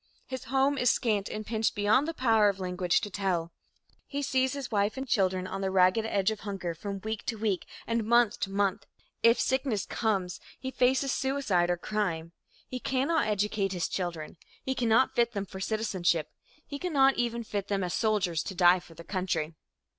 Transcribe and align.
His 0.25 0.45
home 0.45 0.79
is 0.79 0.89
scant 0.89 1.29
and 1.29 1.45
pinched 1.45 1.75
beyond 1.75 2.07
the 2.07 2.13
power 2.15 2.49
of 2.49 2.59
language 2.59 3.01
to 3.01 3.11
tell. 3.11 3.51
He 4.07 4.23
sees 4.23 4.53
his 4.53 4.71
wife 4.71 4.97
and 4.97 5.07
children 5.07 5.45
on 5.45 5.61
the 5.61 5.69
ragged 5.69 6.07
edge 6.07 6.31
of 6.31 6.39
hunger 6.39 6.73
from 6.73 7.01
week 7.01 7.23
to 7.27 7.35
week 7.35 7.67
and 7.85 8.03
month 8.03 8.39
to 8.39 8.49
month. 8.49 8.87
If 9.21 9.39
sickness 9.39 9.85
comes, 9.85 10.39
he 10.59 10.71
faces 10.71 11.11
suicide 11.11 11.69
or 11.69 11.77
crime. 11.77 12.31
He 12.67 12.79
cannot 12.79 13.27
educate 13.27 13.73
his 13.73 13.87
children; 13.87 14.37
he 14.63 14.73
cannot 14.73 15.13
fit 15.13 15.33
them 15.33 15.45
for 15.45 15.59
citizenship; 15.59 16.31
he 16.65 16.79
cannot 16.79 17.17
even 17.17 17.43
fit 17.43 17.67
them 17.67 17.83
as 17.83 17.93
soldiers 17.93 18.41
to 18.45 18.55
die 18.55 18.79
for 18.79 18.95
their 18.95 19.05
country. 19.05 19.53